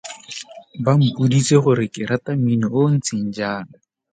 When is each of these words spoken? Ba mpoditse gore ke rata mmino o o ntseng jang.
Ba 0.83 0.91
mpoditse 1.01 1.53
gore 1.63 1.85
ke 1.93 2.01
rata 2.09 2.31
mmino 2.37 2.67
o 2.79 2.79
o 2.87 2.91
ntseng 2.97 3.25
jang. 3.35 3.69